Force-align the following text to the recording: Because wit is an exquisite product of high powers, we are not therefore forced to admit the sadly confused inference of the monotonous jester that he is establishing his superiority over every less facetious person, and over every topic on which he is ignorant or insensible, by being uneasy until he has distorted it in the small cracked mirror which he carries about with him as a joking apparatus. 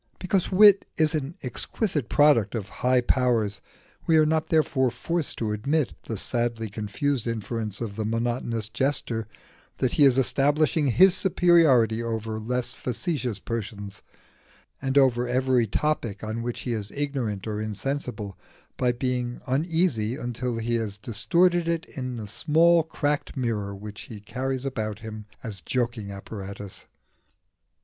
Because 0.17 0.51
wit 0.51 0.85
is 0.97 1.13
an 1.13 1.35
exquisite 1.43 2.09
product 2.09 2.55
of 2.55 2.67
high 2.81 3.01
powers, 3.01 3.61
we 4.07 4.17
are 4.17 4.25
not 4.25 4.49
therefore 4.49 4.89
forced 4.89 5.37
to 5.37 5.51
admit 5.51 5.93
the 6.05 6.17
sadly 6.17 6.69
confused 6.71 7.27
inference 7.27 7.79
of 7.81 7.95
the 7.97 8.03
monotonous 8.03 8.67
jester 8.67 9.27
that 9.77 9.91
he 9.91 10.03
is 10.03 10.17
establishing 10.17 10.87
his 10.87 11.13
superiority 11.15 12.01
over 12.01 12.37
every 12.37 12.47
less 12.47 12.73
facetious 12.73 13.37
person, 13.37 13.91
and 14.81 14.97
over 14.97 15.27
every 15.27 15.67
topic 15.67 16.23
on 16.23 16.41
which 16.41 16.61
he 16.61 16.73
is 16.73 16.89
ignorant 16.89 17.45
or 17.45 17.61
insensible, 17.61 18.35
by 18.77 18.91
being 18.91 19.39
uneasy 19.45 20.15
until 20.15 20.57
he 20.57 20.77
has 20.77 20.97
distorted 20.97 21.67
it 21.67 21.85
in 21.85 22.17
the 22.17 22.25
small 22.25 22.81
cracked 22.81 23.37
mirror 23.37 23.75
which 23.75 24.01
he 24.09 24.19
carries 24.19 24.65
about 24.65 24.95
with 24.95 25.03
him 25.07 25.25
as 25.43 25.59
a 25.59 25.63
joking 25.63 26.11
apparatus. 26.11 26.87